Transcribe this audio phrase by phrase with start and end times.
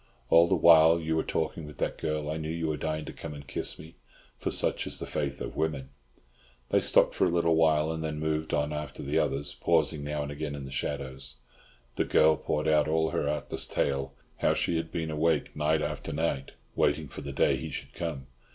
[0.31, 3.13] "All the while you were walking with that girl, I knew you were dying to
[3.13, 3.93] come and kiss me!"
[4.39, 5.89] For such is the faith of women.
[6.69, 10.23] They stopped for a little while, and then moved on after the others, pausing now
[10.23, 11.35] and again in the shadows.
[11.97, 16.53] The girl poured out all her artless tale—how she had been awake night after night,
[16.75, 18.25] waiting for the day he should come.